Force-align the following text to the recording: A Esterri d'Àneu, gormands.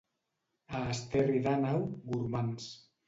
A 0.79 0.81
Esterri 0.95 1.43
d'Àneu, 1.49 1.85
gormands. 2.11 2.71